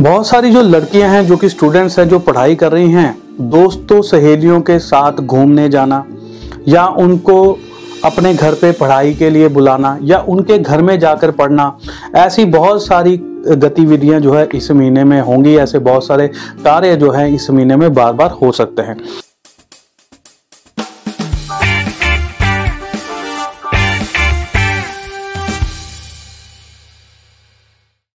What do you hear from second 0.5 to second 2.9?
जो लड़कियाँ हैं, जो कि स्टूडेंट्स हैं, जो पढ़ाई कर रही